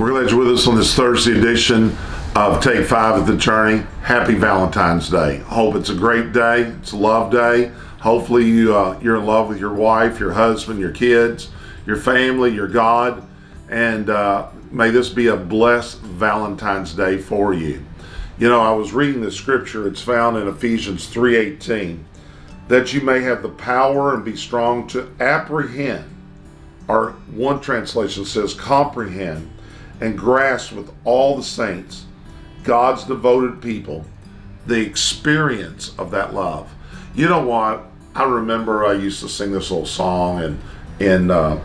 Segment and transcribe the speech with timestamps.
[0.00, 1.94] We're glad you're with us on this Thursday edition
[2.34, 3.84] of Take Five of the Journey.
[4.00, 5.40] Happy Valentine's Day.
[5.40, 6.62] Hope it's a great day.
[6.62, 7.70] It's a love day.
[7.98, 11.50] Hopefully you uh, you're in love with your wife, your husband, your kids,
[11.84, 13.28] your family, your God,
[13.68, 17.84] and uh, may this be a blessed Valentine's Day for you.
[18.38, 19.86] You know, I was reading the scripture.
[19.86, 22.02] It's found in Ephesians 3:18
[22.68, 26.06] that you may have the power and be strong to apprehend
[26.88, 29.50] or one translation says comprehend
[30.00, 32.06] and grasp with all the saints,
[32.64, 34.04] God's devoted people,
[34.66, 36.72] the experience of that love.
[37.14, 37.84] You know what?
[38.14, 40.60] I remember I used to sing this little song in
[41.06, 41.60] in uh,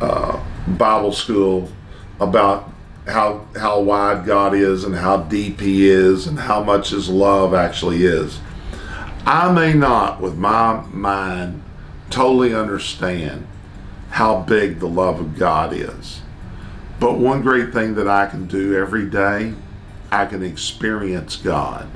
[0.00, 0.44] uh,
[0.76, 1.70] Bible school
[2.20, 2.70] about
[3.06, 7.54] how how wide God is and how deep He is and how much His love
[7.54, 8.40] actually is.
[9.26, 11.62] I may not, with my mind,
[12.08, 13.46] totally understand
[14.10, 16.22] how big the love of God is.
[17.00, 19.54] But one great thing that I can do every day,
[20.10, 21.88] I can experience God.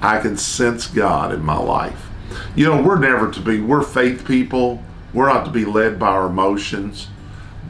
[0.00, 2.08] I can sense God in my life.
[2.54, 4.82] You know, we're never to be, we're faith people.
[5.14, 7.08] We're not to be led by our emotions.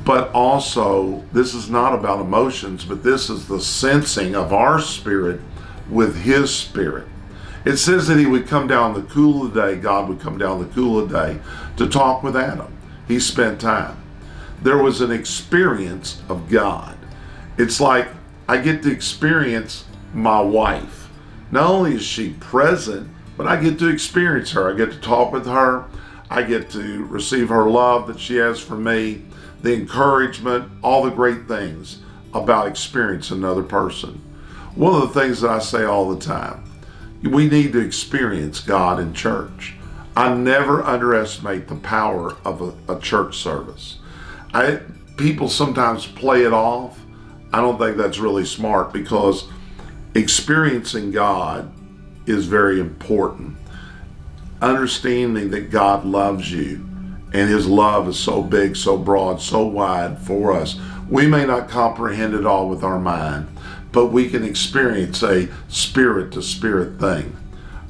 [0.05, 5.41] But also, this is not about emotions, but this is the sensing of our spirit
[5.91, 7.07] with His spirit.
[7.65, 10.39] It says that He would come down the cool of the day, God would come
[10.39, 11.41] down the cool of the day
[11.77, 12.75] to talk with Adam.
[13.07, 13.99] He spent time
[14.63, 16.97] there was an experience of God.
[17.57, 18.09] It's like
[18.49, 21.09] I get to experience my wife.
[21.51, 24.73] Not only is she present, but I get to experience her.
[24.73, 25.85] I get to talk with her.
[26.31, 29.23] I get to receive her love that she has for me,
[29.63, 32.01] the encouragement, all the great things
[32.35, 34.21] about experiencing another person.
[34.75, 36.65] One of the things that I say all the time
[37.23, 39.75] we need to experience God in church.
[40.17, 43.99] I never underestimate the power of a, a church service.
[44.55, 44.81] I
[45.17, 46.99] people sometimes play it off.
[47.53, 49.49] I don't think that's really smart because
[50.15, 51.71] experiencing God
[52.27, 53.57] is very important.
[54.63, 56.87] Understanding that God loves you
[57.33, 60.81] and his love is so big, so broad, so wide for us.
[61.11, 63.49] We may not comprehend it all with our mind,
[63.93, 67.37] but we can experience a spirit to spirit thing.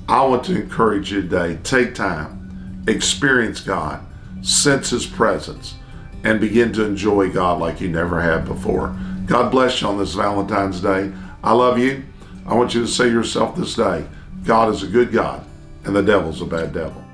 [0.08, 4.04] I want to encourage you today take time, experience God,
[4.42, 5.74] sense his presence
[6.24, 8.96] and begin to enjoy God like you never have before.
[9.26, 11.12] God bless you on this Valentine's Day.
[11.42, 12.02] I love you.
[12.46, 14.06] I want you to say yourself this day
[14.44, 15.44] God is a good God,
[15.84, 17.04] and the devil's a bad devil.